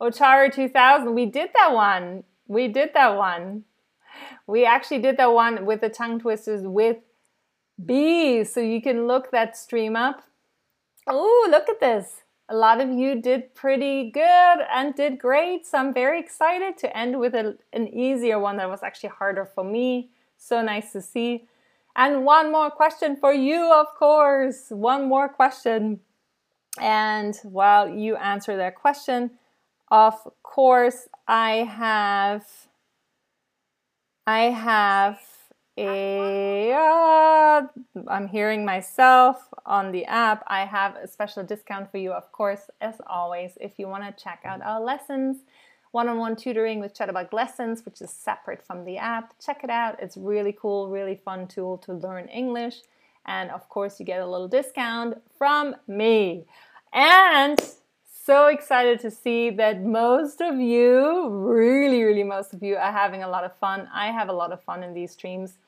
Otaru 0.00 0.52
2000. 0.52 1.14
We 1.14 1.24
did 1.24 1.50
that 1.54 1.72
one. 1.72 2.24
We 2.46 2.68
did 2.68 2.90
that 2.92 3.16
one. 3.16 3.64
We 4.46 4.64
actually 4.64 5.00
did 5.00 5.16
that 5.16 5.32
one 5.32 5.66
with 5.66 5.80
the 5.80 5.88
tongue 5.88 6.20
twisters 6.20 6.62
with 6.62 6.98
bees. 7.84 8.52
So 8.52 8.60
you 8.60 8.80
can 8.80 9.06
look 9.06 9.30
that 9.30 9.56
stream 9.56 9.96
up. 9.96 10.22
Oh, 11.06 11.48
look 11.50 11.68
at 11.68 11.80
this. 11.80 12.22
A 12.48 12.54
lot 12.54 12.80
of 12.80 12.90
you 12.90 13.20
did 13.20 13.54
pretty 13.54 14.10
good 14.10 14.58
and 14.72 14.94
did 14.94 15.18
great. 15.18 15.66
So 15.66 15.78
I'm 15.78 15.92
very 15.92 16.20
excited 16.20 16.78
to 16.78 16.96
end 16.96 17.18
with 17.18 17.34
a, 17.34 17.56
an 17.72 17.88
easier 17.88 18.38
one 18.38 18.56
that 18.58 18.70
was 18.70 18.82
actually 18.82 19.10
harder 19.10 19.44
for 19.44 19.64
me. 19.64 20.10
So 20.36 20.62
nice 20.62 20.92
to 20.92 21.02
see. 21.02 21.46
And 21.96 22.24
one 22.24 22.52
more 22.52 22.70
question 22.70 23.16
for 23.16 23.32
you, 23.32 23.72
of 23.72 23.86
course. 23.98 24.66
One 24.68 25.08
more 25.08 25.28
question. 25.28 26.00
And 26.78 27.34
while 27.42 27.88
you 27.88 28.16
answer 28.16 28.56
that 28.56 28.74
question, 28.76 29.30
of 29.90 30.14
course, 30.42 31.08
I 31.26 31.64
have 31.64 32.44
I 34.26 34.50
have 34.50 35.20
a 35.78 36.72
uh, 36.72 37.62
I'm 38.08 38.26
hearing 38.26 38.64
myself 38.64 39.48
on 39.64 39.92
the 39.92 40.04
app. 40.06 40.42
I 40.48 40.64
have 40.64 40.96
a 40.96 41.06
special 41.06 41.44
discount 41.44 41.90
for 41.90 41.98
you, 41.98 42.12
of 42.12 42.32
course, 42.32 42.62
as 42.80 42.96
always, 43.06 43.52
if 43.60 43.78
you 43.78 43.86
want 43.86 44.04
to 44.04 44.24
check 44.24 44.40
out 44.44 44.62
our 44.62 44.80
lessons, 44.80 45.38
one-on-one 45.92 46.36
tutoring 46.36 46.80
with 46.80 46.96
Chatterbug 46.96 47.32
Lessons, 47.32 47.84
which 47.84 48.00
is 48.00 48.10
separate 48.10 48.66
from 48.66 48.84
the 48.84 48.98
app. 48.98 49.34
Check 49.44 49.62
it 49.62 49.70
out. 49.70 49.96
It's 50.00 50.16
really 50.16 50.56
cool, 50.60 50.88
really 50.88 51.20
fun 51.24 51.46
tool 51.46 51.78
to 51.78 51.92
learn 51.92 52.28
English. 52.28 52.76
And 53.26 53.50
of 53.50 53.68
course, 53.68 54.00
you 54.00 54.06
get 54.06 54.20
a 54.20 54.26
little 54.26 54.48
discount 54.48 55.22
from 55.38 55.76
me. 55.86 56.46
And 56.92 57.58
so 58.26 58.48
excited 58.48 58.98
to 58.98 59.10
see 59.10 59.50
that 59.50 59.84
most 59.84 60.40
of 60.40 60.58
you, 60.58 61.28
really, 61.28 62.02
really 62.02 62.24
most 62.24 62.52
of 62.52 62.60
you, 62.60 62.74
are 62.74 62.90
having 62.90 63.22
a 63.22 63.28
lot 63.28 63.44
of 63.44 63.56
fun. 63.56 63.88
I 63.94 64.10
have 64.10 64.28
a 64.28 64.32
lot 64.32 64.50
of 64.50 64.60
fun 64.64 64.82
in 64.82 64.94
these 64.94 65.12
streams. 65.12 65.58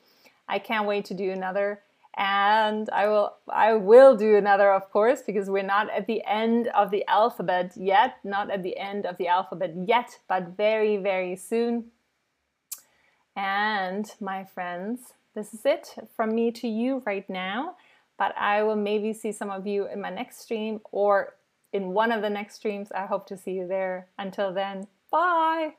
I 0.49 0.59
can't 0.59 0.85
wait 0.85 1.05
to 1.05 1.15
do 1.15 1.31
another 1.31 1.83
and 2.17 2.91
I 2.91 3.07
will 3.07 3.37
I 3.49 3.75
will 3.75 4.17
do 4.17 4.35
another 4.35 4.73
of 4.73 4.91
course 4.91 5.23
because 5.23 5.49
we're 5.49 5.63
not 5.63 5.89
at 5.91 6.09
the 6.09 6.21
end 6.27 6.67
of 6.75 6.91
the 6.91 7.07
alphabet 7.07 7.75
yet, 7.77 8.17
not 8.25 8.51
at 8.51 8.65
the 8.65 8.77
end 8.77 9.07
of 9.07 9.19
the 9.19 9.29
alphabet 9.29 9.73
yet, 9.87 10.19
but 10.27 10.57
very 10.57 10.97
very 10.97 11.37
soon. 11.37 11.93
And 13.37 14.13
my 14.21 14.43
friends, 14.43 15.13
this 15.37 15.55
is 15.55 15.65
it 15.65 15.95
from 16.17 16.35
me 16.35 16.51
to 16.53 16.67
you 16.67 17.05
right 17.07 17.29
now, 17.31 17.77
but 18.19 18.37
I 18.37 18.65
will 18.65 18.75
maybe 18.91 19.13
see 19.13 19.31
some 19.31 19.51
of 19.51 19.65
you 19.65 19.87
in 19.87 20.01
my 20.01 20.11
next 20.11 20.41
stream 20.41 20.81
or 20.91 21.35
in 21.73 21.89
one 21.89 22.13
of 22.13 22.23
the 22.23 22.31
next 22.31 22.57
streams. 22.57 22.91
I 22.93 23.07
hope 23.07 23.27
to 23.29 23.37
see 23.37 23.53
you 23.53 23.67
there. 23.67 24.09
Until 24.19 24.53
then, 24.53 24.87
bye. 25.11 25.75